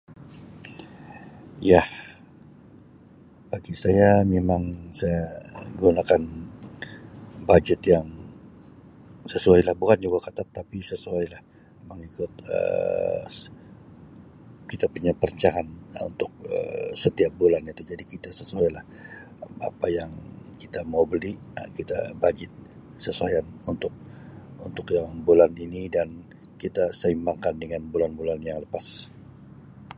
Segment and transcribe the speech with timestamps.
[1.69, 1.81] Ya,
[3.51, 4.63] bagi saya memang
[4.99, 5.21] saya
[5.81, 6.21] gunakan
[7.49, 8.07] bajet yang
[9.31, 11.41] sesuai lah bukan juga ketat tapi sesuailah
[11.89, 13.25] mengikut Um
[14.71, 18.83] kita punya perancangan lah untuk Um setiap bulan itu jadi kita sesuai lah
[19.69, 20.11] apa yang
[20.61, 22.51] kita mau beli Um kita bajet
[23.05, 23.93] sesuaikan untuk
[24.59, 25.81] bajet bulan ini
[26.61, 28.87] kita sesuaikan dengan bajet bulan lepas.